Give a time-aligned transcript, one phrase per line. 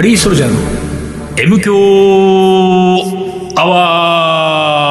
[0.00, 0.56] カリーソルジャーの
[1.38, 1.76] M 強
[3.54, 4.88] アワ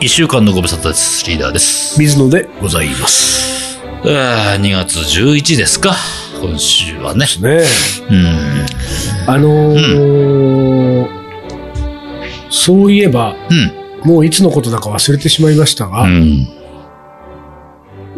[0.00, 1.24] ー一週間のご無沙汰です。
[1.30, 1.98] リーダーです。
[1.98, 3.80] 水野でございます。
[4.02, 5.94] あー2月11ですか。
[6.42, 7.24] 今週はね。
[7.40, 7.62] ね
[8.10, 8.26] うん。
[9.30, 11.08] あのー
[12.50, 14.10] そういえば、うん。
[14.10, 16.46] もういつのことだか忘れてしまいましたが、うん。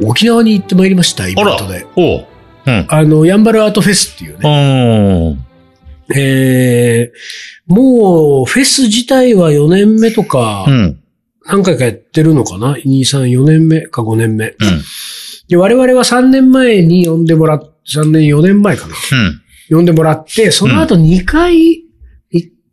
[0.04, 1.86] 沖縄に行ってまいりました、イベントで。。
[1.94, 2.35] お
[2.66, 2.70] う。
[2.70, 2.86] うん。
[2.88, 5.36] あの、ヤンバルアートフェスっていうね。
[6.14, 11.00] えー、もう、フェス自体は4年目とかう、ん。
[11.46, 14.46] 何回かやってるのかな ?2、3、4年目か5年目。
[14.46, 14.54] うん。
[15.48, 18.94] で、我々は3年前に呼んでもらっ、3年、4年前かな。
[18.94, 19.76] うん。
[19.76, 21.84] 呼んでもらって、その後2回、い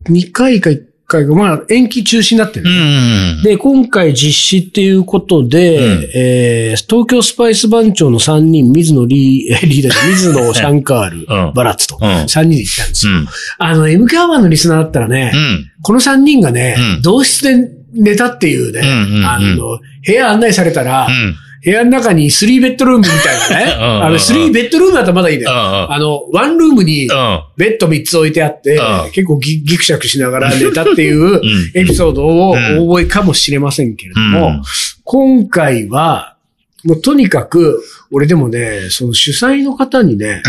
[0.10, 3.44] 2回か1回か、まあ延期中止になってる、うん。
[3.44, 13.11] で、今回実施っていうことで、うんえー東京スパイス番長の3人、水野リー、えリーダーで水野シャンカール、 うんバラッツと、うん3人で行ったんですよ。
[13.14, 13.28] うん。
[13.59, 15.66] あの、MK アワーのリスナーだったらね、うん。
[15.81, 18.81] この3人がね、うん同室で寝たっていうね、
[19.25, 21.36] あの、部屋案内されたら、うん。
[21.64, 25.52] 部屋の中に3ベッドルームみたいなね、 うんうんうんあの、3ベッドルームだったらまだいいんだよ。
[25.52, 27.42] うんあの、ワンルームにうん。
[27.58, 31.42] ベッド3つ置いてあってうん、結構ギギクシャクしながら寝たっていうん
[31.73, 34.64] エピソードを覚えかもしれませんけれどうもん、
[35.03, 36.36] 今回は、
[36.83, 40.44] もうとにかく、俺でもね、その主催の方にね、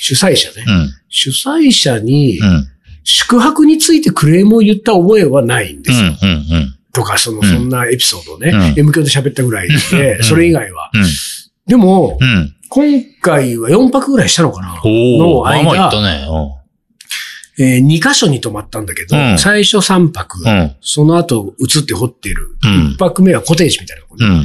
[0.00, 0.90] 主催者ね、うん。
[1.08, 2.68] 主催者にうん。
[3.04, 5.96] 宿泊についてクレームを言った覚えはないんでうん。
[5.96, 6.14] すよ。
[6.22, 6.28] うん。
[6.28, 6.74] うん。
[6.92, 10.90] とか、その、うんそんなエピソードをね、うん M 響で喋ったぐらいでう、んそれ以外は。
[10.94, 11.04] うん。
[11.66, 12.54] でもう、ん。
[12.70, 14.68] 今回は4泊ぐらいしたのかな。
[14.84, 16.26] のまあまあ言間ったね。
[17.60, 20.76] えー、2箇所に泊まったんだけど、うん最初3泊、うん。
[20.80, 22.56] その後移って掘ってる。
[22.64, 24.44] うん1泊目はコテージみたいなとこね、うん。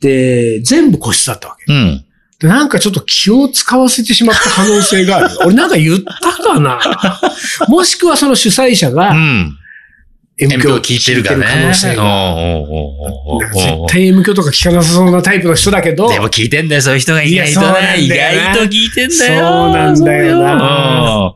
[0.00, 1.72] で、全部個室だったわけ。
[1.72, 2.04] うん。
[2.40, 5.30] でなんかちょっと気を使わせてしまった可能性がある。
[5.46, 6.80] 俺なんか言ったかな？
[7.68, 9.56] もしくはその主催者がう、ん。
[10.42, 11.46] M 響聞いてるかね。
[11.46, 12.04] 可能性が。
[12.04, 17.96] おーおーおーおーなんかおーおー絶対 M 響とか聞かなさそうなタイプの人だけど、でも聞いてんだよ、そういう人が意外とね。
[17.98, 19.40] 意外と聞いてんだよ。
[19.40, 21.34] そうなんだよな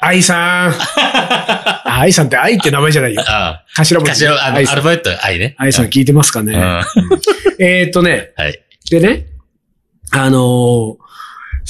[0.00, 0.68] 愛さん。
[0.70, 3.22] あ愛さんって愛って名前じゃないよ。
[3.26, 4.26] あ頭文字。
[4.26, 4.46] 頭、あ。
[4.54, 5.54] アルファベット、愛ね。
[5.58, 6.54] 愛さん聞いてますかね、
[7.58, 8.30] えーっとね、
[8.86, 8.90] い。
[8.90, 9.26] でね、
[10.12, 11.08] あのー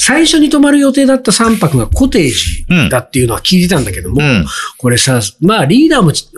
[0.00, 4.46] 最初に泊まる予定だった3泊がコテージだっていうのは聞いてたんだけども、うん。
[4.78, 6.30] これさ、まあリーダーもち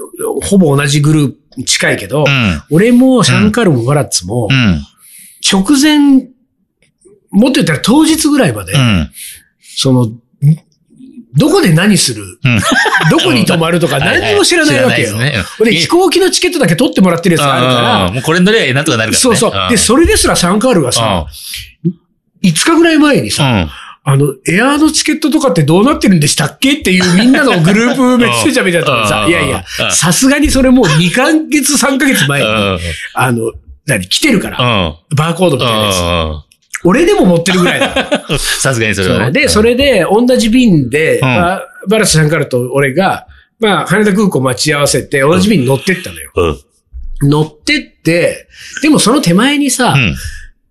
[0.43, 2.62] ほぼ同じグループ近いけど、うん。
[2.70, 4.81] 俺もシャンカールもバラッツも、うん。
[5.53, 6.31] 直前、
[7.31, 9.10] もっと言ったら当日ぐらいまで、うん。
[9.60, 10.09] その、
[11.37, 12.60] どこで何する、うん
[13.10, 15.09] どこに泊まるとか 何も知らないわけよ。
[15.09, 19.19] 知らないですねで、飛行機のチケットだけ取ってもらってるやつがあるから、うんもうこれ乗りゃなんとかなるからね。
[19.19, 19.70] そうそう。
[19.70, 21.26] で、それですらシャンカールがさ、
[22.43, 23.71] 5日ぐらい前にさ、うん。
[24.03, 32.79] あの、エアーのチケットとかってどうなってるんでしたっけっていうみんなのグループ メッセージャーみたいなさ、うんいやいやうん、さすがにそれもう2ヶ月、3ヶ月前に、うん。
[33.15, 33.53] あの、
[33.87, 35.17] 何、来てるから、うん。
[35.17, 35.97] バーコードみたいなやつ。
[36.83, 38.27] 俺でも持ってるぐらいだ。
[38.29, 38.39] うん。
[38.39, 39.33] さすがにそれはね。
[39.33, 43.27] で、それで、同じ便で、んババラスさんからと俺が、
[43.59, 46.31] まあ、羽田空港待ち合わせて、同じ便に乗ってったのよ。
[46.34, 47.29] うん。
[47.29, 48.49] 乗ってって、
[48.83, 50.15] でもその手前にさ、うん。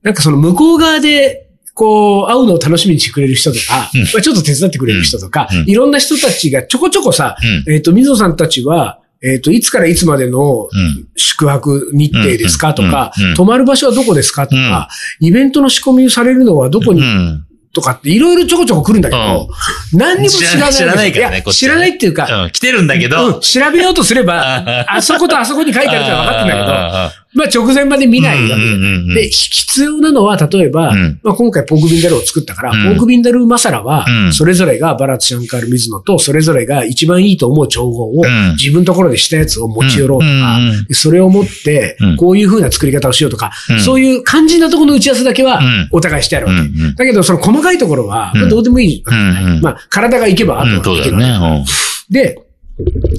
[0.02, 1.49] なんかその向こう側で、
[1.80, 11.08] こう、会うのを楽しみにしてくれる人とか、うんまあ、ちょっと手伝ってくれる人とか、うんいろんな人たちがちょこちょこさ、うんえっ、と、水野さんたちは、えっ、と、いつからいつまでのうん。
[11.16, 14.90] 宿泊日程ですかとか泊まる場所はどこですかとか、
[15.22, 17.46] イベントの仕込みをされるのはどこにうん。
[17.72, 19.48] とかっていろいろちょこちょこ来るんだけど、
[19.94, 20.74] 何にも知らない。
[20.74, 22.52] 知らないからね知らないっていうか、うん。
[22.52, 23.40] 来てるんだけうんど。
[23.40, 29.16] 調べようとすれば、 あそことあそこに書いてあるってのは分かってんだけど、まあ直前まで見ないわけじゃうんうんうんうんない。
[29.24, 46.60] で、必要なのは、例えば、うんまあ今回ポークビンダルーを作ったから、うんポークビンダルーマサラはう、んそれぞれがバラッツシャンカール水野と、それぞれが一番いいと思う調合をうん自分のところでしたやつを持ち寄ろうとかうんうんうん、でそれを持ってうん、こういう風な作り方をしようとかうん、そういう肝心なところの打ち合わせだけはうんお互いしてあるわけ。
[46.60, 49.44] うんうんだけど、その細かいところは、どうでもいいわけじゃない。
[49.44, 50.82] うんうんまあ、体が行けば、あうん。
[50.82, 51.50] とは行けそうだよば。
[51.52, 51.66] ね。
[52.10, 52.40] で、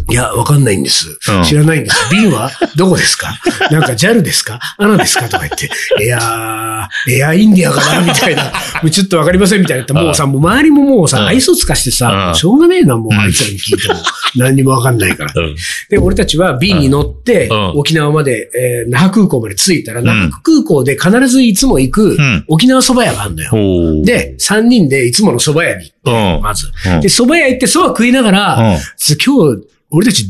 [0.08, 1.18] いや、わかんないんです。
[1.30, 1.96] うん知らないんです。
[2.12, 3.38] 便はどこですか？
[3.70, 4.58] なんか JAL ですか？
[4.78, 5.28] アナですか？
[5.28, 5.68] とか言って、
[6.02, 8.00] エアー、エアインディアかな？
[8.00, 8.44] みたいな。
[8.44, 8.50] も
[8.84, 10.02] うちょっとわかりませんみたいな。
[10.02, 13.94] もうさ、もう周りももうさ、うん愛想つかしてさう、んしょうがねえな、もうあいつらに聞いても。
[14.36, 15.32] 何にもわかんないから。
[15.36, 15.56] うん。
[15.90, 24.04] で、俺たちは便に乗ってうん、沖縄まで、えー那覇空港まで着いたら、ん那覇空港で必ずいつも行くん沖縄蕎麦屋があるのよ。
[24.04, 27.00] で、3人でいつもの蕎麦屋に行って、うんまずうん。
[27.00, 28.78] で、蕎麦屋行って蕎麦食いながら、うん
[29.22, 29.49] 今日、
[29.90, 30.26] 俺たち、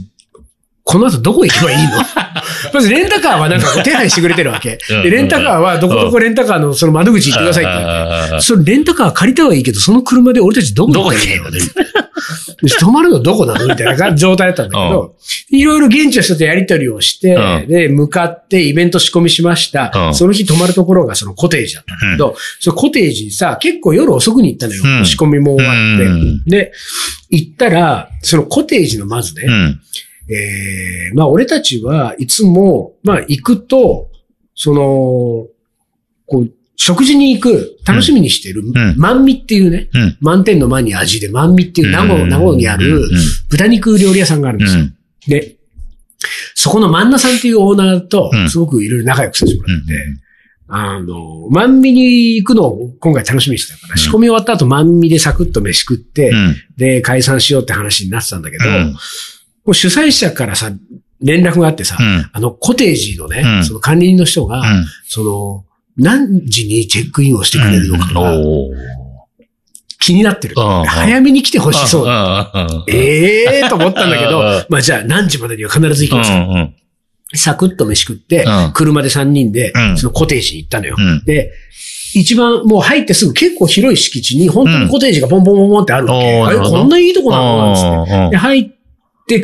[0.84, 1.92] この後どこ行けばいいの？
[2.72, 4.78] まずレンタカーはなんか手配してくれてるわけ。
[4.90, 8.40] うんで、レンタカーはどこどこレンタカーのその窓口行ってくださいって言われて。
[8.40, 11.58] そのレンタカー借りたはいいけど、その車で俺たちどこどこ行け行けばいいの
[12.62, 15.16] で泊まるのどこなのみたいな状態だったんだけど、
[15.50, 19.90] いろいろ現地の人とやり取りをして、うんで、向かってイベント仕込みしました。
[19.94, 24.82] うんその日泊まるところがそのコテージだったんだけど、そのコテージにさ、結構夜遅くに行ったのよ。
[24.84, 26.04] うん仕込みも終わって。
[26.04, 26.72] うんで、
[27.30, 29.80] 行ったら、そのコテージのまずね、うん。
[30.32, 34.08] えーまあ俺たちはいつも、まあ行くと、
[34.54, 34.80] その、
[36.26, 38.72] こう、食事に行く、楽しみにしてる、ん。
[38.96, 40.16] 満味っていうね、うん。
[40.20, 43.06] 満点の満に味で満味っていう名護、名護にある
[43.50, 44.84] 豚肉料理屋さんがあるんですよ。
[45.26, 45.56] で、
[46.54, 49.84] そこの万奈さんっていうオーナーとうん、すごくいろいろ仲良くさせてもらって、
[50.68, 53.98] あの、満味に行くのを今回楽しみにしてたから、ん。
[53.98, 56.56] 仕込み終わった後満味でサクッと飯食って、うん。
[56.76, 58.96] で、解散しようって話になってたんだけど、うん
[59.70, 60.72] もう主催者からさ、
[61.20, 62.28] 連絡があってさ、うん。
[62.32, 64.84] あの、コテージのね、うんその管理人の人が、うん。
[65.06, 65.64] その、
[65.96, 68.36] 何時にチェックインをしてくれるのかが
[70.00, 70.56] 気になってる。
[70.58, 72.04] うん早めに来てほしそう。
[72.04, 76.32] うんええと思ったんだけどうん、まあじゃあ何時までには必ず行きうます。
[76.32, 76.74] ん。
[77.36, 81.00] サクッと飯食ってうん、車で3人でう、んそのコテージに行ったのよう。
[81.00, 81.24] ん。
[81.24, 81.52] で、
[82.14, 86.42] 一番もう入ってすぐ結構広い敷地に本当にコテージがポンポンポンポンってあるわけ。
[86.42, 88.24] あれこんないいとこなのなんつって。
[88.24, 88.79] うんで、入って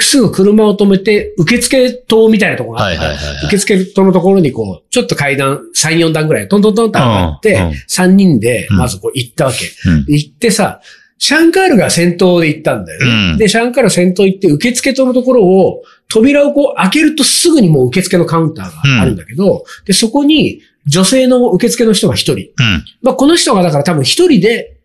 [0.01, 9.59] すぐ車を止めて、受付棟みたいなところがあってはいはいはいはい受付棟のところにこう、ちょっと階段3、4段ぐらいトントントンと上がってうんうん、3人でまずこう行ったわけ。
[9.89, 10.81] うんで行ってさ、
[11.19, 13.33] シャンカールが先頭で行ったんだよね。
[13.33, 22.51] うんで、シャンカール先頭行って、受付棟のところを、扉をこう開けるとすぐにもう受付のカウンターがあるんだけど、で、そこに女性の受付の人が一人。
[22.59, 22.85] うん。
[23.03, 24.77] まあ、この人がだから多分一人で、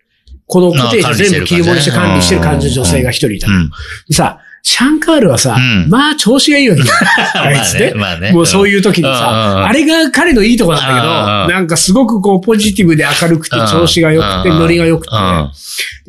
[0.48, 3.56] このコテージ全部切り盛りして管理してる感じの女性が一人いたの。
[3.56, 3.70] うん。
[4.08, 5.90] でさ、シャンカールはさ、うん。
[5.90, 7.46] まあ調子がいいわけじゃん。
[7.48, 7.94] あいつね。
[7.96, 8.32] まあね。
[8.32, 15.12] もうそういう時にさ、あれが彼のいいとこなんだけど、なんかすごくこうポジティブで明るくて調子が良くて、うんノリが良くて、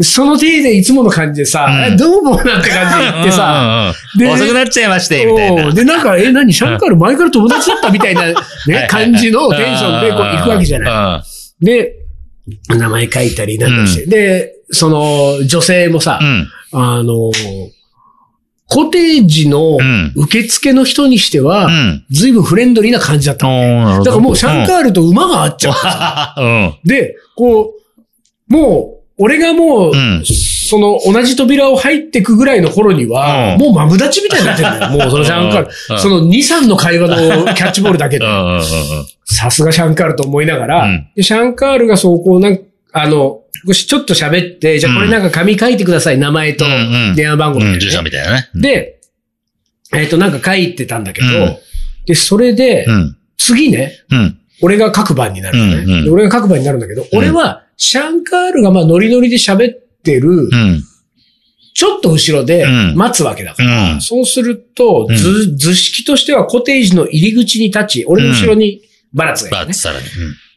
[0.03, 1.95] その体でいつもの感じでさ、うん。
[1.95, 5.73] えどうもなんて感じで言ってさ、で遅くなっちゃいまして、みたいな。
[5.73, 8.35] で、なんか、え、何シャンカール前から友達だったみたいなはい
[8.67, 11.25] ね、感じのテンションでこう行くわけじゃな
[11.61, 11.65] い。
[11.65, 11.95] で、
[12.69, 16.49] 名前書いたりなんかして、で、その女性もさう、ん。
[16.73, 17.31] あの、
[18.73, 22.05] コテージのうん受付の人にしてはう、ん。
[22.11, 24.03] ずいぶんフレンドリーな感じだったの。
[24.05, 26.43] だからもうシャンカールと馬が合っちゃう。
[26.43, 26.75] うん。
[26.85, 27.75] で、こ
[28.49, 34.93] う、もう、俺がもう、うんその同じ扉を入ってくぐらいの頃には、うんもうマブダチみたいになってるんだよ。
[34.97, 35.69] もうそのシャンカール。
[35.91, 37.17] うんその2、3の会話の
[37.53, 38.25] キャッチボールだけで。
[38.25, 38.57] うん。
[38.57, 38.63] うん。
[39.27, 40.89] さすがシャンカールと思いながら、
[41.21, 42.59] シャンカールがそうこうなん
[42.93, 43.43] あの、
[43.73, 46.65] ちょっと喋って、じゃあこれなんか紙書いてください、名前と
[47.17, 47.81] 電話番号みたいなね、うん。
[47.81, 48.49] 住所みたいなね。
[48.55, 49.01] で、
[49.95, 51.57] えっ、と、なんか書いてたんだけど、うん
[52.07, 53.17] で、それで、うん。
[53.39, 54.39] 次ね、うん。
[54.61, 60.83] 俺が書く番になるのね、俺が書く番になるんだけど、俺は、シャンカールがまあノリノリで喋ってる、うん。
[61.75, 69.75] ちょっと後ろでうん待つわけだから、うんそうすると、うん図、図式としてはコテージの入り口に立ち、俺の後ろにバラツがいるねバッ。
[69.75, 70.07] ツさらに。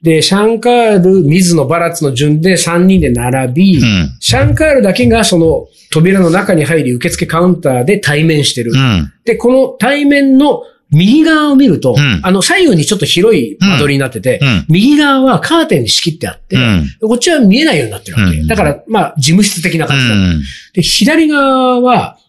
[0.06, 4.16] で、シャンカール、水野バラツの順で3人で並び、うん。
[4.20, 8.72] シャンカールだけがその扉の中に入り受付カウンターで対面してる。
[8.72, 9.12] うん。
[9.26, 10.62] で、この対面の
[10.92, 14.66] 右側を見ると、うんあの左右にちょっと広い間取りになってて、うん。
[14.70, 16.88] 右側はカーテンに仕切ってあって、うん。
[17.10, 18.38] こっちは見えないようになってるわけ。
[18.38, 20.42] うんだから、まあ、事務室的なう感じだ、ん。
[20.74, 22.20] で、左側は、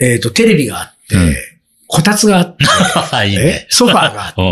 [0.00, 1.34] えっ、と、テレビがあって、うん
[1.86, 2.64] こたつがあって。
[3.70, 4.44] ソファーがあって、 う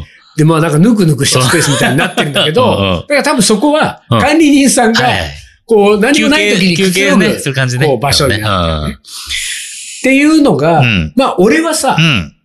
[0.00, 0.17] ん。
[0.38, 5.18] で、まあなんかぬくぬくしたスペースみたいになってるんだけど、だから多分そこはうん管理人さんが、はい。
[5.66, 7.86] こう何も休ない時憩、にくつろぐ休憩ね、する感じね。
[7.86, 11.12] こう場所にってるっていうのが、うん。
[11.16, 12.36] まあ俺はさ、うん。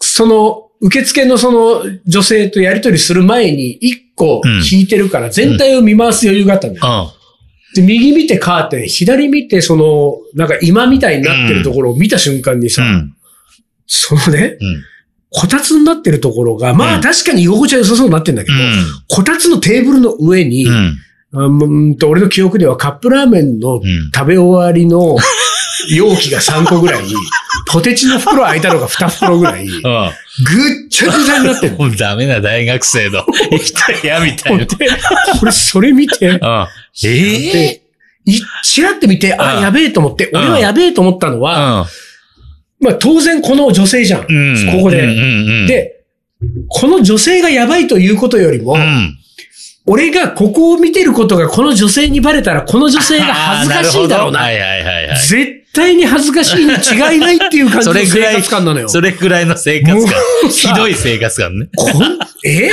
[0.00, 4.40] その受付のその女性とやりとりする前に一個
[4.72, 7.12] 引いてるから全体を見回す余裕があったんだよ。
[7.74, 13.14] で、右見てカーテン、左見てその、なんか今みたいになってるところを見た瞬間にさ、うん。
[13.86, 14.82] そのね、うん。
[15.30, 18.58] こたつになってるところが、まうんあ確かに居心地は良さそうになってんだけど、
[19.08, 20.96] こたつのテーブルの上に、うん。
[21.32, 24.10] あうーんと、俺の記憶ではカップラーメンのうん。
[24.12, 25.16] 食べ終わりの
[25.94, 27.04] 容器が3個ぐらい、
[27.68, 29.82] ポテチの袋開いたのが2袋ぐらい、ぐっ
[30.90, 31.76] ちゃぐちゃになってる。
[31.78, 33.72] もうダメな大学生の一
[34.02, 34.64] 部屋みたいな。
[34.64, 34.76] で、
[35.40, 36.38] 俺それ見て、うん。
[37.04, 37.82] ええで、
[38.26, 41.86] いちらって見て、あ、うんやべえと思って、うん俺はやべえと思ったのは、うん。
[42.80, 44.26] まあ当然この女性じゃん。
[44.28, 44.76] うん。
[44.76, 46.04] ここでうんうんうん、で、
[46.68, 49.16] この女性がやばいということよりも、うん。
[49.86, 54.40] 俺がここを見てることがこの女性にバレたら、この女性が恥ずかしいだろうな。
[54.40, 55.18] はいはいはいはい。
[55.18, 58.88] 絶対に恥ずかしいに違いないっていう感じ その生活感なのよ。
[58.88, 60.50] それぐらいの生活も感。
[60.50, 61.68] ひどい生活感ね。
[61.76, 62.70] こんえ？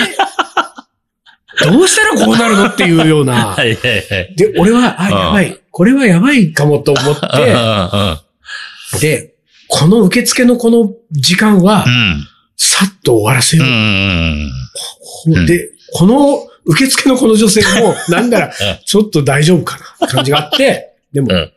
[1.64, 3.48] どうしたらこうなるのっていうような。
[3.58, 4.36] はいはいはい。
[4.36, 5.58] で、俺は、あ、うんやばい。
[5.72, 9.34] これはやばいかもと思って、で、
[9.68, 12.28] この受付のこの時間はう、ん。
[12.56, 15.46] さっと終わらせよう。
[15.46, 18.54] で、この受付のこの女性も、 なんなら、
[18.86, 21.52] ちょっと大丈夫かな感じがあって、でもうん、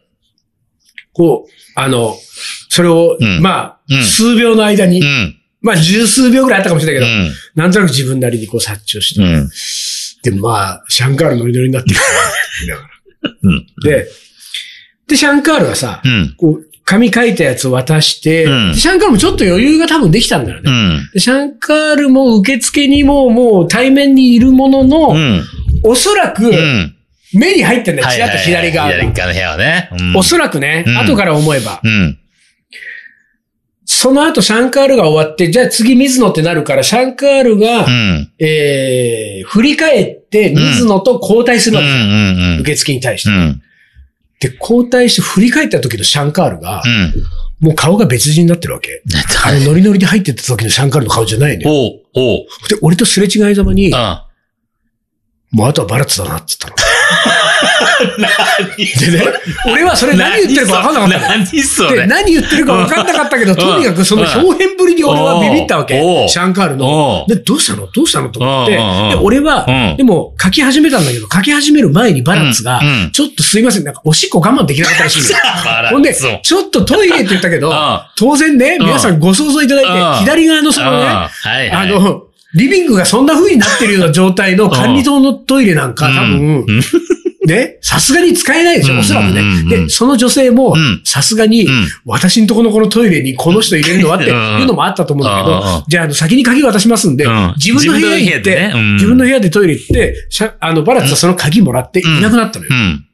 [1.12, 2.16] こう、あの、
[2.68, 5.36] それを、うんまあ、うん数秒の間にう、ん。
[5.62, 7.34] まあ、十数秒ぐらいあったかもしれないけど、うん。
[7.54, 9.50] なんとなく自分なりにこう察知をして、うん。
[10.22, 12.08] で、まあ、シャンカールノリノリになってるなって
[12.60, 12.88] 言いながら。
[13.42, 13.66] うん。
[13.82, 14.08] で、
[15.08, 16.34] で、シャンカールがさ、うん。
[16.36, 20.68] こう、紙書いたやつを渡して、うんでシャンカールもちょっと余裕が多分できたんだよね。
[20.68, 21.10] うん。
[21.14, 25.44] でシャンカールも受付にももう対面にいるものの、うん。
[25.84, 26.96] おそらくうん。
[27.32, 28.94] 目に入ってんだよ、ちらっと左側が。
[28.96, 29.88] 左側の部屋はね。
[30.00, 31.80] うんおそらくね、うん後から思えば。
[31.84, 32.18] うん。
[33.84, 38.32] その後シャンカールが終わって、じゃあ次水野ってなるから、シャンカールが、うん。
[38.40, 42.60] えー、振り返って水野と交代するわけ、ん。
[42.62, 43.30] 受付に対して。
[44.42, 44.50] うん。
[44.50, 47.12] で、交代して振り返った時のシャンカールがう、ん。
[47.60, 49.02] もう顔が別人になってるわけ。
[49.44, 51.70] あのノリノリで入ってった時のシャンカールの顔じゃないのよ。
[51.70, 52.46] おう、おう。
[52.68, 54.26] で、俺とすれ違いざまに、あ
[55.52, 56.90] もうあとはバラッツだなって言ったの。
[58.18, 59.24] 何でね、
[59.66, 61.28] 俺はそれ何言ってるか分かんなかったの。
[61.28, 63.56] 何そで、れ何言ってるか分かんなかったけど、ん。
[63.56, 66.28] とにかくその表現ぶりに俺はビビったわけ。
[66.28, 67.24] シャンカールおの。
[67.28, 67.88] うで、どうしたの？
[67.88, 68.28] どうしたの？
[68.28, 68.72] と思って。
[68.76, 68.80] で
[69.20, 72.80] 俺はうん、でも書き始めたんだけど、書き始める前にバラッツが
[73.12, 75.34] ちょっとすいません、なんかおしっこ我慢できなかったらしいのよ。
[75.64, 80.14] バラほんで、ちょっとトイレって言ったけどうん、当然ね、うん皆さんご想像いただいて、うん。
[80.20, 81.06] 左側のそのね。
[81.72, 86.80] あの、リビングがそんな風になってるような状態の管理棟のトイレなんか、多分、うん
[87.46, 89.42] ね、さすがに使えないでしょ、おそらくね。
[89.68, 100.14] で、その女性もうん、さすがにうん、私んとこのこのトイレにこの人入れるのはっていうのもあったと思うんだけど、じゃあ、あの、先に鍵渡しますんでうん、自分の部屋に行って自分の部屋でトイレ行って、
[100.60, 102.70] あの、バラッツはその鍵もらっていなくなったのよ。
[102.72, 102.74] う。
[102.74, 103.06] ん。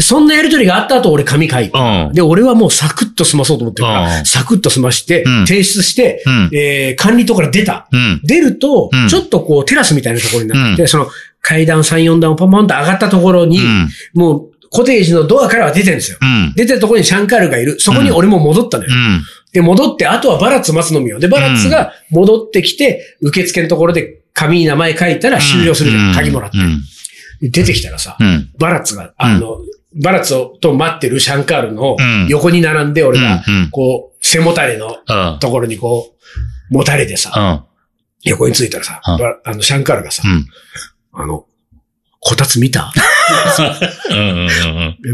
[0.00, 2.12] そんなやりとりがあった後、俺紙書いてうん。
[2.12, 7.88] で、俺はもうサクッと済まそうと思ってるから、うんサクッと済ましてうん、提出してうん、えー管理棟から出た。
[7.90, 8.20] うん。
[8.22, 11.08] 出るとうん、ちょっとこう、テラスみたいなところになって、うその
[11.40, 13.88] 階段3、4段をポンポンと上がったところにう、ん。
[14.14, 16.18] もう、コテージのドアからは出てるんですよ。
[16.20, 16.52] うん。
[16.54, 17.80] 出てるところにシャンカールがいる。
[17.80, 18.90] そこに俺も戻ったのよ。
[18.92, 19.22] うん。
[19.52, 21.18] で、戻って、あとはバラッツ待つのみよ。
[21.18, 26.14] で、バラッツが戻ってきて、受付のところで紙に名前書いたら終了するじゃん。
[26.14, 26.58] 鍵もらって
[27.40, 28.50] 出てきたらさう、ん。
[28.58, 29.56] バラッツが、あの、
[30.02, 35.38] バラッツをと待ってるシャンカールのうん横に並んで、俺がこう、背もたれのうん。
[35.40, 36.14] ところにこ
[36.70, 37.64] う、もたれてさ、うん。
[38.30, 40.46] 横についたらさ、あの、シャンカールがさう、ん。
[41.12, 41.46] あの、
[42.20, 42.92] こたつ見た？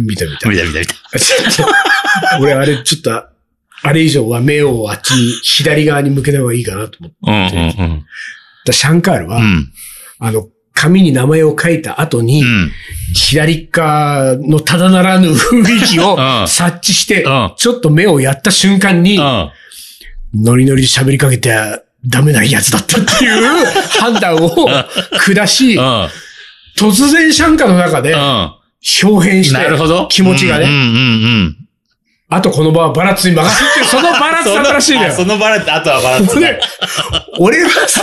[0.07, 0.49] 見た見た。
[0.49, 0.95] 見た見た見た。
[2.41, 3.13] 俺、あれ、ちょっと、
[3.83, 7.09] あれ以上は目をあっちに、左側に向けた方がいいかなと思
[7.47, 7.57] って。
[7.57, 7.85] うん。
[7.85, 8.05] うん。
[8.65, 9.73] だシャンカールは、うん。
[10.19, 12.71] あの、紙に名前を書いた後に、うん。
[13.15, 19.51] 左側のただならぬ雰囲気を うん察知してうん、ちょっと目をやった瞬間に、うん。
[20.35, 21.55] ノリノリで喋りかけて
[22.05, 23.65] ダメなやつだったっていう
[24.01, 24.69] 判断を
[25.25, 26.09] 下し、うん。
[26.77, 28.51] 突然シャンカの中でうん。
[29.03, 29.57] 表変して。
[30.11, 30.69] 気持ちがね。
[32.29, 35.13] あとこの場はバラッツに任せて、そのバラッツだったらしいのよ。
[35.15, 36.39] そのバラッツ、あとはバラッツ
[37.39, 38.03] 俺はさ、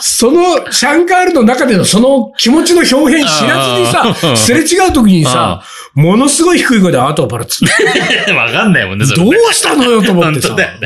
[0.00, 5.62] そのシャンカールの中でのその気持ちの表現知らずにうんさ、すれ違う時にさ、
[5.94, 7.64] ものすごい低い声で、あとはバラッツ。
[8.34, 9.38] わかんないもんね、それどうね。
[9.52, 10.48] したのよと思ってさ。
[10.54, 10.78] 本当だよ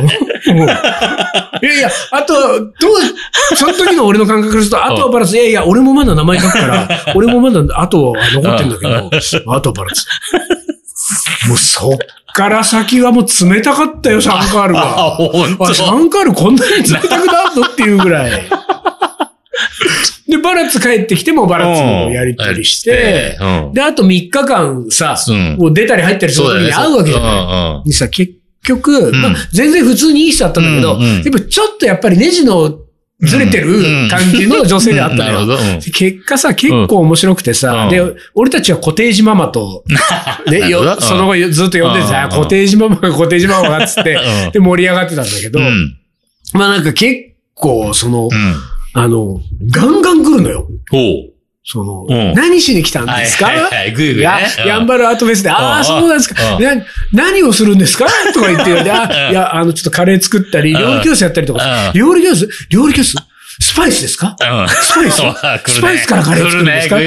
[0.49, 5.37] うんいやいや、あと、どう、その時の俺の感覚からすると、あとはバラッツ。
[5.37, 9.11] いやいや、俺もまだ名前書くから、 俺もまだあとは残ってんだけど、
[9.55, 10.07] あとはバラッツ。
[11.49, 11.99] もうそっ
[12.35, 15.69] から先はもう冷たかったよ、シャンカールあ、が。
[15.71, 17.67] あ、シャンカールこんなに冷たくなるの？
[17.67, 18.31] っていうぐらい。
[20.29, 23.73] で、バラッツ帰ってきてもバラッツのやりとりして、うん。
[23.73, 27.47] で、あと3日間さ、うんもう出たり入ったりする時に会うわけじゃない。
[27.47, 27.89] ない。
[27.89, 32.79] にさ、結局、んまあ、全然普通にいい人だったんだけど、うんうんでもちょっとやっぱりネジの
[33.23, 35.33] ずれてる感じの女性であったのよ。
[35.33, 35.55] なるほど。
[35.75, 38.03] うん結果さ、結構面白くてさ、うんで、
[38.35, 39.85] 俺たちはコテージママと、
[40.51, 40.63] ね、
[41.01, 45.97] その後ずっと呼んでさ、うんコテージママがコテージママがっつって、うんで盛り上がってたんだけど、うん。
[46.55, 47.21] まあなんか結
[47.55, 48.55] 構、その、うん。
[48.93, 50.67] あの、ガンガン来るのよ。
[50.91, 51.30] ほう。
[51.63, 52.35] その、うん。
[52.35, 53.93] 何しに来たんですか、はいはいはい。
[53.93, 54.23] ぐいぐいね。
[54.23, 54.69] や、うん。
[54.69, 55.85] やんばるアートフェスで、ああ、うん。
[55.85, 56.57] そうなんですか。
[56.57, 56.63] うん。
[56.65, 58.07] な何をするんですか？
[58.33, 61.99] とか言って、 いや、あの、ちょっとカレー作ったり、料理教室やったりとか、うん。
[61.99, 62.49] 料理教室？
[62.71, 63.17] 料理教室？
[63.63, 64.37] スパイスですか？
[64.41, 64.69] うん。
[64.69, 65.21] スパイス？
[65.23, 65.35] ね。
[65.67, 66.97] スパイスからカレー作るんですか？
[66.97, 67.03] ね。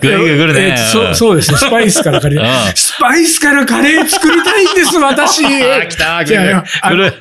[0.00, 0.60] ぐいぐいぐいぐい来るね。
[0.70, 1.58] えーそう、そうですね。
[1.58, 2.40] スパイスからカレー。
[2.40, 2.74] うん。
[2.74, 5.44] スパイスからカレー作りたいんです、私。
[5.46, 6.88] あー、来た、来た。
[6.88, 7.12] 来る。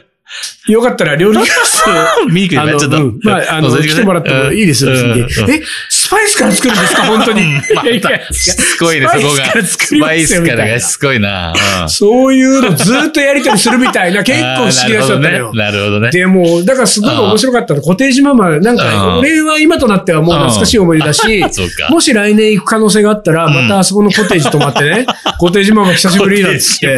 [0.68, 1.84] よかったら料理教室
[2.30, 2.88] 見に来っと。
[2.98, 3.20] うん。
[3.24, 5.18] まあ、あの、来てもらってもいいですよ、別にうん。
[5.20, 5.52] うん。
[5.52, 7.04] え、スパイスから作るんですか？
[7.04, 7.42] 本当に。
[7.76, 9.64] まいやいしつこいね、そこが。
[9.64, 11.54] スパイスからがしつこいな。
[11.82, 11.90] うん。
[11.90, 15.52] そういうのずっとやりとりするみたいな、 結構不思議な人だったのよ。
[15.54, 16.10] なるほどね。
[16.12, 17.82] でも、だからすごい面白かったの。
[17.82, 18.78] コテージママ、なんうん。
[18.78, 21.44] か、俺は今となってはもう懐かしい思い出だし
[21.90, 25.06] もし来年行く可能性があったら、またあそこのコテージ泊まってね、
[25.40, 26.98] コテージママ久しぶりなんつって。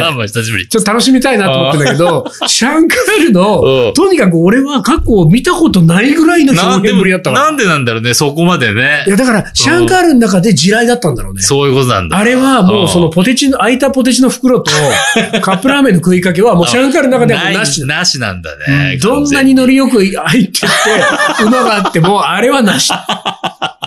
[0.68, 3.59] ちょっと楽しみたいなと思ってんだけど、シャンカールうの
[3.90, 7.44] ん、とにかく俺は過去見たことないぐらいの表現ぶりだったから。
[7.46, 9.10] なんでなんだろうね、そこまでねい。
[9.10, 11.42] や、だから、シャンカールの中で地雷だったんだろうね。
[11.42, 12.16] そういうことなんだ。
[12.16, 14.70] あれはもうそのポテチの、空いたポテチの袋と
[15.42, 17.86] カップラーメンの食いかけはもうシャンカールの中ではなしだ。
[17.86, 18.96] なしなんだうね。
[18.96, 22.92] んどんなにノリよく入ってって、馬があっても、あれはなし。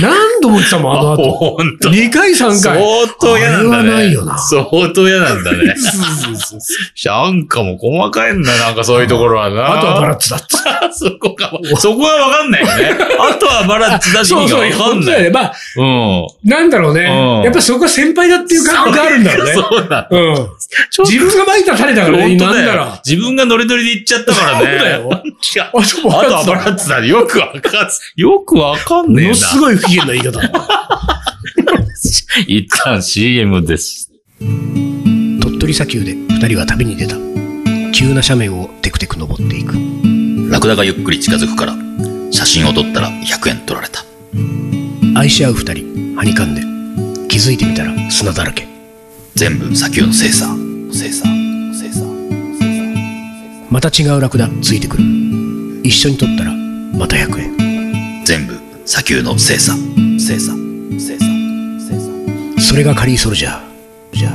[0.00, 1.30] 何度も言ってたもん、あの後。
[1.32, 1.88] ほんと。
[1.88, 2.60] 2回、3回。
[2.60, 2.78] 相
[3.20, 3.76] 当嫌なんだね。
[3.78, 5.74] あれはないよな相当嫌なんだね。
[6.94, 9.78] シャンカも細かいんだ、なんかそういうところはな。
[9.78, 10.58] あとはバラッツだっつって。
[10.92, 12.96] そ こが、そこはわかんないよね。
[13.18, 15.30] あとはバラッツだしそうそう、わかんない。
[15.30, 16.26] まあ、うん。
[16.44, 17.42] なんだろうねうん。
[17.44, 19.52] やっぱそこは先輩だっていう感覚があるんだろうね。
[19.54, 20.08] そうだ。
[20.10, 20.48] うん。
[21.06, 23.00] 自分が巻いた種だからね、本当だよなら。。
[23.04, 24.66] 自分がノリノリで言っちゃったからね。
[24.68, 25.80] そうだよ違う。
[25.80, 27.08] あ、そうあとはバラッツだね。
[27.08, 29.30] よくわかん、よくわかんもねえな。
[29.30, 30.40] のすごい不機嫌な言い方。
[32.46, 34.10] 一旦 CM です。
[34.40, 37.16] 鳥取砂丘で二人は旅に出た。
[37.92, 40.07] 急な斜面をテクテク登っていく。
[40.48, 41.74] ラクダがゆっくり近づくから、
[42.30, 44.04] 写真を撮ったら100円取られた。
[45.14, 46.62] 愛し合う二人、はにかんで。
[47.28, 48.66] 気づいてみたら砂だらけ。
[49.34, 50.46] 全部砂丘の精査。
[50.90, 51.24] 精査。
[51.78, 52.04] 精査。
[53.70, 55.04] また違うラクダついてくる。
[55.84, 58.24] 一緒に撮ったらまた100円。
[58.24, 59.74] 全部砂丘の精査。
[60.18, 60.54] 精査。
[60.98, 61.26] 精査。
[61.88, 62.62] 精査。
[62.62, 64.16] それがカリーソルジャー。
[64.16, 64.32] じゃあ、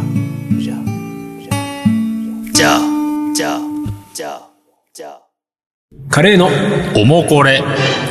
[6.10, 6.50] カレーの、
[6.96, 7.64] おもこれ。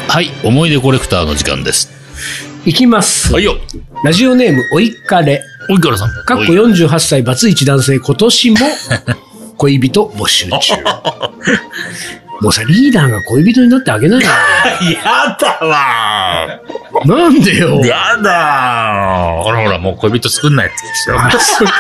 [0.08, 1.90] はい、思い出コレクターの時間です。
[2.64, 3.32] いきます。
[3.32, 3.56] はいよ。
[4.04, 5.42] ラジオネーム、おいっかれ。
[5.70, 6.24] おいからさん。
[6.24, 8.56] かっこおい48歳、バツイチ男性、今年も
[9.56, 10.74] 恋人募集中。
[12.42, 14.28] もうさ、リーダーが恋人になってあげないよ。
[15.04, 16.60] やだわ
[17.06, 17.80] なんでよ。
[17.84, 20.74] やだほらほら、もう恋人作んないって
[21.06, 21.72] 言ってあ、そうか。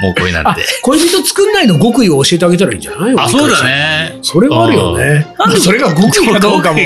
[0.00, 3.14] もう恋なんあて。、恋人作んないの極意を教えてあげたらいいんじゃない？
[3.18, 3.62] あ、そうだ。
[3.64, 4.18] ね。
[4.22, 5.26] それはあるよね。
[5.62, 6.78] それが極意かどうかも、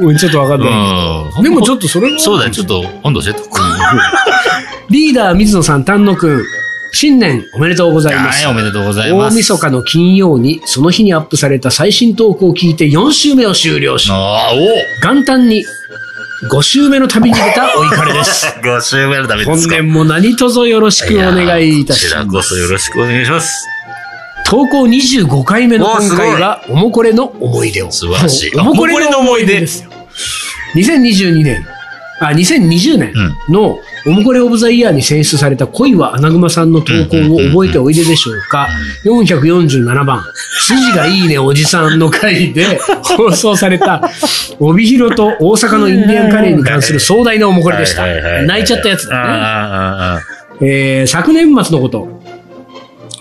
[0.00, 1.40] うん、ちょっとわかんうない。
[1.40, 1.42] ん。
[1.44, 2.18] でもちょっとそれは。
[2.18, 3.62] そうだよ、ちょっと、今度教えとこう。
[4.92, 6.42] リーダー水野さん、丹野くん、
[6.92, 8.44] 新年おめでとうございます。
[8.44, 9.34] はい、おめでとうございます。
[9.34, 15.64] 大晦日の金曜に、その日にアップされた最新トークを聞いて4週目を終了し、元旦に
[16.50, 18.46] 5週目の旅に出たお怒りです。
[18.58, 22.50] お !5 週目のためですか本年も何卒よろしくお願いいたしこちらこます。
[22.50, 23.66] そよろしくお願いします。
[24.44, 27.90] 投稿25回目の今回は、おもこれの思い出を。
[27.90, 29.90] 素晴らしいおもこれの思い出ですよ。
[30.74, 31.66] 2022年、
[32.20, 33.14] あ、2020年
[33.48, 38.68] のおもこれオブザイヤーに選出された恋は穴熊さんの投稿を覚えておいででしょうか
[39.04, 40.24] ？447番、
[40.60, 42.78] 筋がいいねおじさんの回で
[43.16, 44.10] 放送された、
[44.58, 48.04] 帯広と大阪のインディアンカレーに関する壮大なおもこれでした
[48.44, 50.18] 泣いちゃったやつだ
[50.60, 50.66] ね。
[50.68, 52.20] えー昨年末のこと。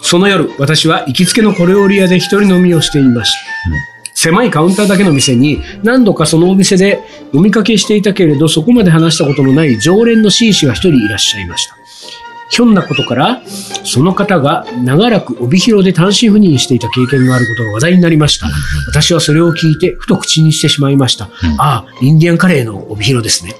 [0.03, 3.90] その夜、私は行きつけの小料理屋で一人飲みをしていました。
[4.21, 6.99] 狭いカウンターだけの店に何度かそのお店で
[7.33, 11.75] 飲みかけしていたけれどそこまで話したことのない常連の紳士が一人いらっしゃいました。
[12.51, 13.41] ひょんなことから、
[13.85, 18.47] その方が長らく帯広で単身赴任していた経験があることが話題になりました。
[18.89, 21.29] 私はそれを聞いて、ふと口にしてしまいました。
[21.57, 23.55] ああ、インディアンカレーの帯広ですね。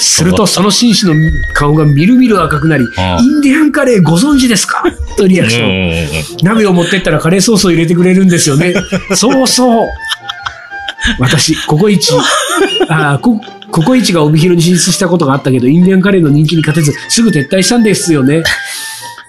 [0.00, 1.14] すると、その紳士の
[1.54, 2.86] 顔がみるみる赤くなり、イ
[3.26, 4.84] ンディアンカレーご存知ですか？
[5.14, 6.36] とリアクション。
[6.42, 8.74] 鍋を持ってったらカレーソースを入れてくれるんですよね。
[9.14, 9.88] そうそう。
[11.18, 12.12] 私、ココイチ、
[12.88, 13.38] あコ
[13.82, 18.42] コイチが帯広に進出したことがあったけど、インディアンカレーの人気に勝てず、すぐ撤退したんですよね。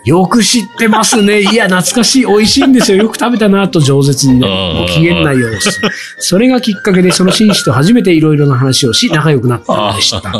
[0.05, 1.41] よく知ってますね。
[1.41, 2.25] いや、懐かしい。
[2.25, 2.97] 美味しいんですよ。
[2.97, 5.81] よく食べたなと饒舌にね、うんご機嫌な様子。
[6.19, 10.31] それがきっかけで、その紳士と初めていろいろな話をし、仲良くなったのでした。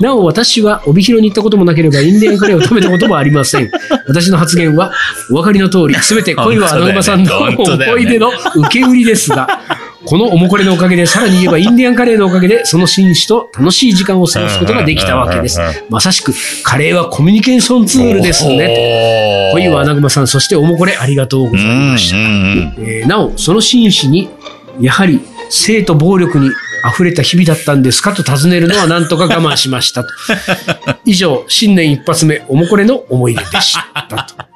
[0.00, 3.70] なお私は帯広に行ったこともなければインディアンカレーを食べたこともありません。
[4.06, 4.92] 私の発言は
[5.30, 9.46] お分かりの通り、すべて恋は穴馬さんの思い出の受け売りですが、
[10.04, 15.60] このおもこれのおかげで、さらに言えばインディアンカレーのおかげで、その紳士と楽しい時間を過ごすことができたわけです。
[15.90, 16.32] まさしく、
[16.64, 19.50] カレーはコミュニケーションツールですね。
[19.52, 22.16] 恋は穴熊さん、そしておもこれありがとうございました。
[22.16, 24.28] えーなお、その紳士に、
[24.80, 26.50] やはり、性と暴力に
[26.94, 30.10] 溢れた日々だったんですかと尋ねるのはなんとか我慢しましたと。
[31.04, 34.51] 以上、新年一発目、おもこれの思い出でした と。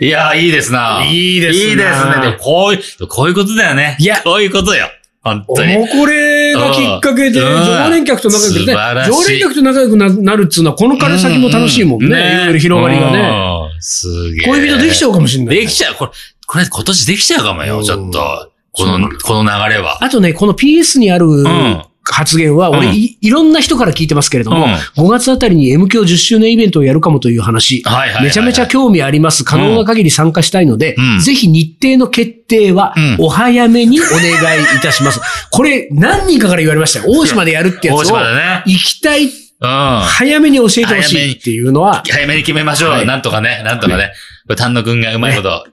[0.00, 1.04] いや、いいですな。
[1.04, 2.22] いいですないいですね。
[2.22, 3.96] でもこういう、こういうことだよね。
[3.98, 4.88] いやこういうことよ。
[5.22, 5.76] 本お当に。
[5.76, 8.74] もこれがきっかけで、うん常連客と仲良くね
[9.06, 12.06] 常連客と仲良くななるっつうのは、このから先も楽しいもんね。
[12.06, 12.10] い
[12.46, 13.18] ろいろ広がりがね。
[13.18, 13.70] ね。
[13.80, 14.46] すげえ。
[14.46, 15.56] 恋人できちゃうかもしれない。
[15.56, 15.94] できちゃう。
[15.94, 16.12] これ、
[16.46, 18.50] これ今年できちゃうかもよ、ちょっと。
[18.72, 20.02] この、この流れは。
[20.02, 29.44] あとね、この PS にあるん発言は、俺、うんいいろんな人から聞いてますけれども、うん5月あたりに M 教10周年イベントをやるかもという話、はいはいはいはいめちゃめちゃ興味あります。
[29.44, 35.20] 可能な限り参加したいので、うんぜひ日程の決定はうんお早めにお願いいたします。
[35.50, 37.06] これ、何人かから言われましたよ。
[37.08, 38.16] 大島でやるってや大つを。
[38.18, 39.30] 行きたい、うん。
[39.60, 42.90] 早めに教えてほしいっていうのは、早めに決めましょう。
[42.90, 44.12] はいなんとかね、なんとかね。
[44.56, 45.66] 丹野くんがうまいこと。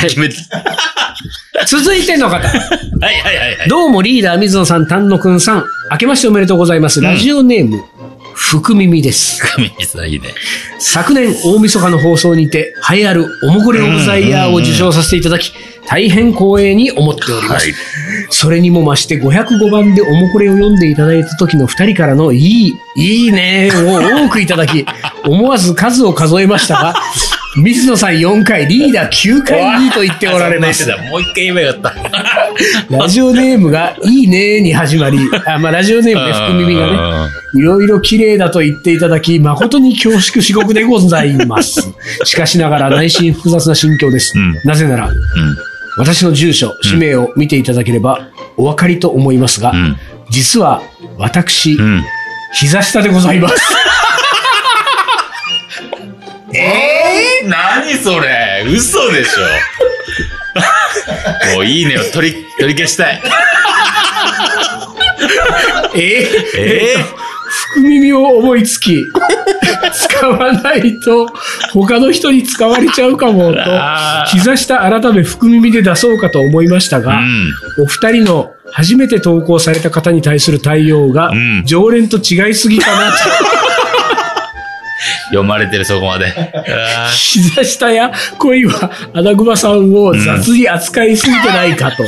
[0.00, 0.36] 決めて。
[1.66, 2.36] 続いての方。
[2.36, 2.48] はい
[3.20, 3.68] はいはいはい。
[3.68, 7.00] どうもリーダー水野さん、丹野くんさん、明けましておめでとうございます。
[7.00, 7.82] ラジオネーム、
[8.34, 9.40] 福耳です。
[9.40, 10.28] 神さんいいね。
[10.78, 15.52] 昨年大晦日の放送にて栄えあるおもこれオブザイヤーを受賞させていただき、
[15.86, 17.66] 大変光栄に思っております。
[17.66, 17.74] はい
[18.30, 24.84] それにも増して505番でおもこれを読んでいただいた時の二人からのいい、いいねを多くいただき、
[25.24, 26.94] 思わず数を数えましたが、
[27.56, 30.88] 水野さん4回、リーダー9回にと言っておられます。
[31.10, 31.94] もう一回言えばよかった。
[32.90, 36.98] ラジオネームがいいねに始まり、あまあ、ラジオネームね、福耳がね、
[37.54, 41.92] いろいろ綺麗だと言っていただき、誠に恐縮至極でございます。
[42.24, 44.32] しかしながら内心複雑な心境です。
[44.36, 45.14] うんなぜなら、うん。
[45.96, 49.96] 私の住所、氏名を見ていただければお分かりと思いますが、うん。
[50.30, 50.82] 実は
[51.18, 52.02] 私、うん。
[52.52, 53.54] 膝下でございます。
[56.56, 56.93] えー、何
[58.04, 58.64] それ。
[58.68, 59.40] 嘘でしょ。
[61.56, 61.98] もういいね。
[61.98, 63.22] を取り、取り消したい。
[65.96, 66.58] えー？
[66.58, 66.96] え
[67.74, 69.04] 福耳を思いつき、
[69.92, 71.28] 使わないと
[71.72, 73.58] 他の人に使われちゃうかもと
[74.26, 77.52] 膝下改め福耳で出そうかと思いましたー、が、うん。
[77.84, 83.16] お二人の初めて投稿された方に対する対応がうん、常連と違いすぎかなと、
[85.26, 86.32] 読まれてるそこまで。
[87.12, 92.04] 膝下や恋は穴熊さんを雑に扱いすぎてないかと、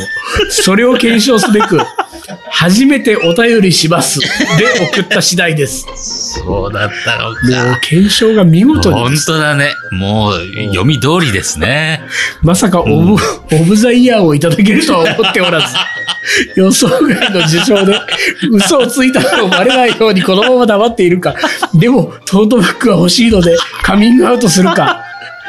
[0.51, 1.79] それを検証すべく、
[2.51, 4.21] 初めてお便りします。
[4.21, 4.27] で
[4.93, 5.87] 送った次第です。
[6.45, 7.35] そうだったのもう
[7.75, 7.81] か。
[7.81, 9.27] 検証が見事です。
[9.27, 9.71] 当だね。
[9.93, 10.35] もう、
[10.69, 12.03] 読み通りですね。
[12.43, 15.67] まさかオブ、オブザイヤーをいただけるとは思っておらず、
[16.57, 17.95] 予想外の受賞で
[18.51, 21.35] 嘘をついたのをバレないようにこのまま黙っているか、
[21.75, 25.03] でもトートバッグは欲しいのでカミングアウトするか、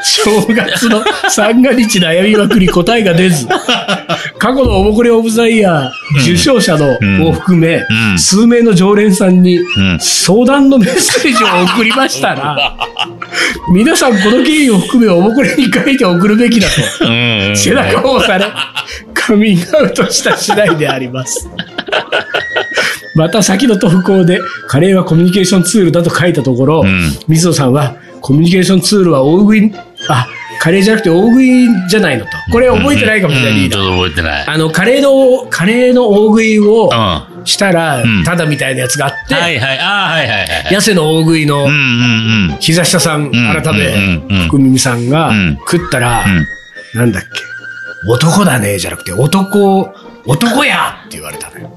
[0.04, 3.48] 正月の三が日悩みまくり答えが出ず、
[4.38, 5.90] 過去のおもこれオブザイヤー
[6.22, 8.20] 受賞者のを含め、ん。
[8.20, 10.00] 数名の常連さんにん。
[10.00, 12.76] 相談のメッセージを送りましたら、
[13.74, 16.68] 皆さんこの経緯を含めおもこれに書いて送るべきだ
[17.00, 17.06] と。
[17.06, 17.58] うん。
[17.58, 18.52] 背中を押され、
[19.28, 21.50] カミングアウトした次第であります。
[23.14, 29.74] また先の投稿で、カレーはコミュニケーションツールだと書いたところ、ん水野さんは、コミュニケーションツールは大食い、
[30.08, 30.28] あ、
[30.62, 32.32] カレーじゃなくて大食いじゃないのと。
[32.52, 34.48] これ覚えてないかもしれない、リー覚えてない。
[34.48, 36.90] あの、カレーの、カレーの大食いを
[37.44, 39.60] したらん、ただみたいなやつがあって、いはい。
[39.60, 40.76] ああ、はいはいはいはい。
[40.76, 41.68] 痩せの大食いの。
[42.60, 43.88] 膝下さん、改め
[44.30, 46.48] うん、福耳さんがうん食ったら、うん
[46.94, 47.57] なんだっけ、
[48.06, 49.94] 男だね、じゃなくて、男、
[50.26, 51.72] 男やって言われたのよ。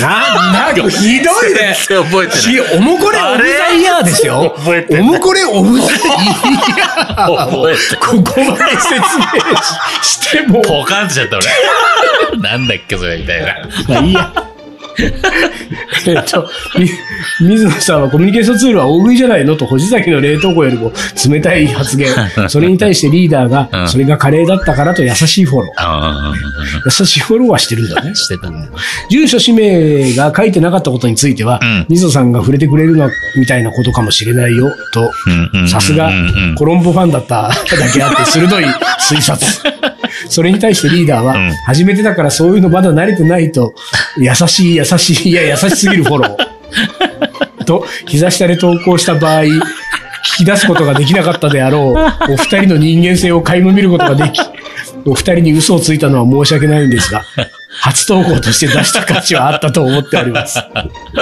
[0.00, 1.76] な、なんかひどいね。
[1.88, 4.54] 然覚えてひおもこれオブザイヤーですよ。
[4.56, 9.02] 覚えておもこれオブザイヤーを覚えてここまで説明
[10.02, 12.38] ししても、ポカンとしちゃった俺。
[12.38, 13.56] なんだっけそれみたいな。
[13.88, 14.49] まあいいや。
[16.06, 16.90] えっと、み
[17.48, 20.92] 水野さんはコミュニケーションツールは大食いじゃないのと、星崎の冷凍庫よりも
[21.28, 22.08] 冷たい発言。
[22.48, 25.70] それに対してリーダーうが、んそれがカレーだったからと優しいフォロー。
[25.76, 26.32] あ
[26.84, 28.14] 優しいフォローはしてるんだねあ、。
[28.14, 28.68] してたんだ。
[29.10, 35.10] 住所氏名が書いてなかったことについては、うん水野さんが触れてくれるのみたいなことかもしれないよ、と
[35.68, 36.10] さすが
[36.56, 37.54] コロンボファンだっただ
[37.92, 38.64] けあって鋭い
[39.00, 39.38] 推察。
[40.28, 43.74] それに対してリーダーは、うん初めてだからそういうのまだ慣れてないと、
[44.18, 47.64] 優しい優しい、いや優しすぎるフォロー。
[47.64, 49.58] と、膝下で投稿した場合、聞
[50.38, 51.94] き出すことができなかったであろ
[52.28, 54.40] う、お二人の人間性を垣間見ることができ、
[55.06, 57.24] お二人に嘘をついたのは申し訳ないんですが、
[57.72, 60.58] 初投稿として出した価値はあったと思っております。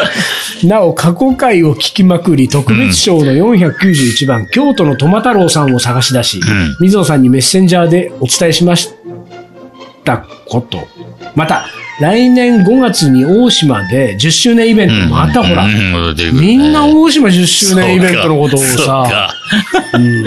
[0.65, 6.43] なお、過去回を聞きまくり、特別賞の491番、京都のトマ太郎さんを探し出し、ん。
[6.81, 8.91] 水野さんにメッセンジャーでお伝えしまし
[10.05, 10.89] たこと。
[11.37, 11.67] また、
[12.01, 15.67] 来年5月に大島で10周年イベント、またほら、
[16.33, 16.73] みん。
[16.73, 19.31] な大島10周年イベントのことをさ、
[19.93, 20.25] うん、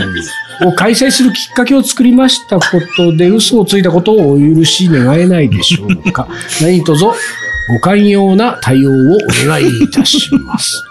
[0.63, 2.63] を開催するきっかけを作りましたこ
[2.95, 6.27] とで嘘をついたことをお許し願えないでしょうか。
[6.61, 10.83] 何卒ご寛容な対応をお願いいたします。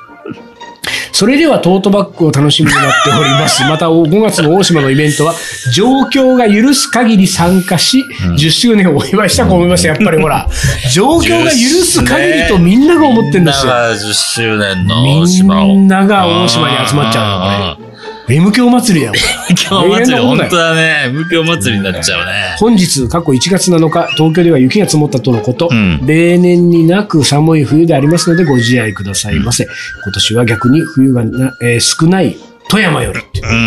[1.13, 3.63] それではトートバッグを楽しみになっております。
[3.69, 5.35] また5月の大島のイベントは
[5.75, 8.05] 状況が許す限り参加し、
[8.39, 9.87] 10周年をお祝いしたと思います。
[9.87, 10.49] やっぱりほら、
[10.93, 13.73] 状況が許す限りとみんなが思ってんですよ。
[13.73, 15.69] 10周年の大島を。
[15.69, 17.90] みんなが大島に集まっちゃうのこれ。
[18.33, 19.15] M 教祭りやん。
[19.15, 19.23] M
[19.57, 21.05] 教祭り、本当だね。
[21.07, 22.57] M 教祭りになっちゃうね。
[22.59, 29.65] 本日、過去1月7日、東京では雪が積もったとのこと、うん例年になく寒い冬でありますのでご自愛くださいませ。
[29.65, 32.37] 今年は逆に冬がな、えー少ない
[32.69, 33.21] 富山より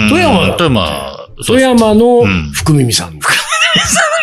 [0.10, 3.20] 富山だ富山、富山のうん福耳さん。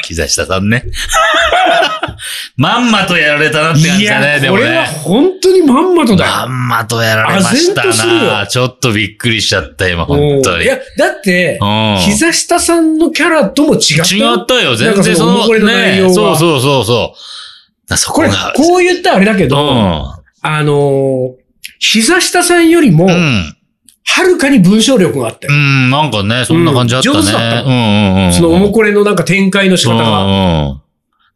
[0.02, 0.84] 木下さんね。
[2.56, 5.00] まんまとやられたなって感いじだね、や、でもこれはね。
[5.02, 6.30] 本当にまんまとだよ。
[6.30, 8.40] まんまとやられましたな。
[8.40, 10.64] よちょっとびっくりしちゃった、今、本当に。
[10.64, 14.34] いや、だってうん、膝下さんのキャラとも違ったよ。
[14.36, 17.88] 違ったよ、全かその、然その、ね、がそうそうそうそう。
[17.88, 21.32] だそこれ、こう言ったらあれだけど、うあのー、
[21.78, 23.10] 膝下さんよりも、ん。
[23.10, 23.56] うん。
[24.04, 25.52] はるかに文章力があったよ。
[25.52, 27.18] うん、なんかね、そんな感じあったね。
[27.18, 28.32] うん上手だったうんうんうん。
[28.32, 30.30] そのおもこれのなんか展開の仕方が、うん
[30.70, 30.80] うん。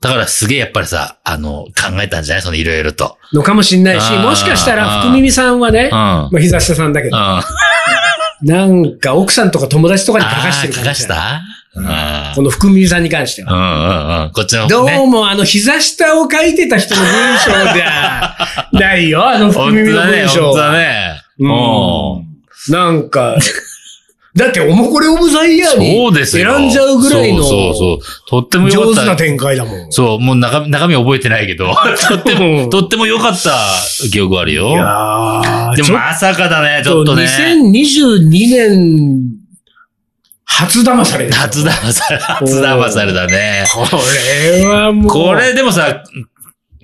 [0.01, 2.43] だからすげえやっぱりさ、あの、考えたんじゃない？
[2.43, 3.17] そのいろいろと。
[3.33, 5.91] のかもしんないし、もしかしたら福耳さんはね、うん。
[5.91, 8.49] まあ膝下さんだけど、うん。
[8.49, 11.07] なんか奥さんとか友達とかに書かしてるあー書かし。
[11.09, 11.41] た？
[11.77, 11.85] うん。
[12.35, 13.53] この福耳さんに関しては。
[13.53, 13.61] うん
[14.19, 14.33] うんうん。
[14.33, 15.07] こっちのどうね。
[15.07, 18.37] もあの膝下を書いてた人の文章じゃ
[18.73, 20.73] ないよ、あの福本耳の当だね、文章本当だは。
[20.75, 21.25] ね。
[22.69, 23.37] うんなんか、
[24.37, 26.57] だっておもこれオブザイヤーにそうですよ。
[26.57, 27.99] 選んじゃうぐらいのそうそうそう。
[28.29, 29.01] とっても良かった。
[29.03, 29.93] 上手な展開だもん。
[29.93, 31.73] そう、もう中身、中身覚えてないけど、
[32.09, 33.57] とってうも、んとっても良かった
[34.11, 34.71] 記憶あるよ。
[34.71, 37.25] いやーちょっでもまさかだね、ちょっとね。
[37.25, 39.21] 2022年、
[40.47, 43.65] 初騙され初騙され、初騙されだね。
[43.73, 43.87] こ
[44.59, 45.11] れはもう。
[45.11, 46.03] これでもさ、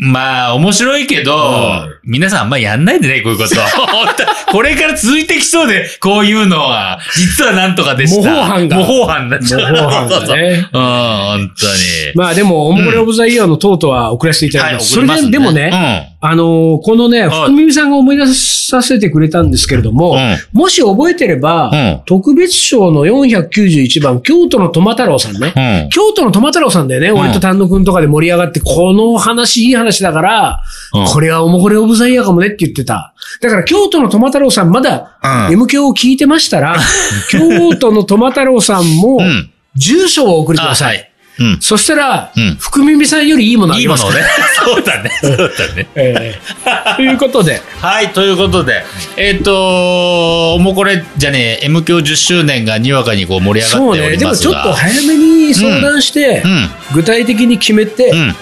[0.03, 3.55] まあ、面白いけど、うん皆さんあんまやんないでね、こういうこと。
[3.61, 4.09] 本
[4.47, 8.31] 当これから続いてきそうで、こういうのは、実はなんとかでした。
[8.31, 9.61] 模倣犯が模倣犯になっちゃう。
[9.61, 11.73] 模倣犯がねうん、本当に。
[12.15, 14.93] まあでも、おもこれオブザイヤーのトートは送らせていただきます。
[14.93, 25.53] それでもね、あのーこのね、福耳さんが思い出させてくれたんですけれども、うんもし覚えてれば、うん特別賞の491番、京都のトマ太郎さんね。
[25.57, 25.83] うん。
[25.85, 25.89] うん。
[25.89, 27.11] 京都のトマ太郎さんだよね。
[27.11, 30.63] 俺と丹野くんとかで盛り上がって、この話いい話だから、
[30.95, 33.15] うんこれはおもこれオブザイヤーかもねって言ってた。
[33.41, 36.77] だから京都のトマ太郎さんまだ、うん M 響を聞いてましたら、
[37.31, 39.51] 京都のトマ太郎さんもう、ん。
[39.77, 40.87] 住所を送りくあ、ださ。
[40.87, 41.01] はいい。
[41.41, 41.61] うん。
[41.61, 44.29] そしたら、うん福耳さんよりいいものあいりますからいも
[44.75, 44.81] のをね。
[44.81, 45.11] そうだね。
[45.23, 45.89] そうだね。
[45.95, 48.85] ええということで、はい、ということで、
[49.17, 54.51] えっ、と、もうこれ、じゃねえ、M 教10周年がにわかにこう盛り上がっておそうね、でもちょ。
[54.53, 56.71] っと早めに相談して、うん。
[56.93, 58.37] 具体的に決めて、うん。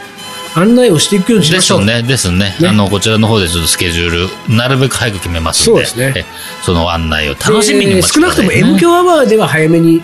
[0.55, 1.87] 案内をしていくようにしましょう。
[1.87, 2.57] ですね、ですね。
[2.59, 6.25] ねあの、こちらの方でちょっとスケジュール、なるべく早く決めますので、そうですねえ
[6.65, 8.73] その案内を楽しみにおで待ちください、少なくともね。
[8.73, 10.03] M 響アワーでは早めに、い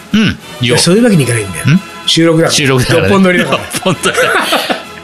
[0.71, 0.79] うん。
[0.79, 1.94] そういうわけにいかないんだよん。
[2.07, 2.55] 収録だから。
[2.55, 3.09] 収録だから、ね。
[3.09, 3.59] 六本撮りだから。
[3.83, 4.15] 本当だ。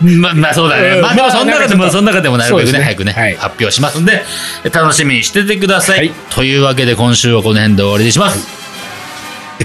[0.01, 0.89] まあ、まあそうだね。
[0.97, 4.25] うんまあでもまあその中でも、その中でもなるべくね、早くね、はい発表しますんで、
[4.73, 5.99] 楽しみにしててください。
[5.99, 8.61] はいというわけで今週はこの辺で終わりにします。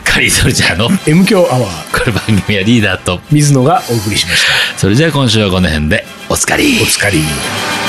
[0.03, 4.77] カリーソルジャーの M 響アワー、これ番組はリーダーと、水野がお送りしました。
[4.77, 6.79] それじゃあ今週はこの辺でおつかり。
[6.81, 7.84] お疲れ。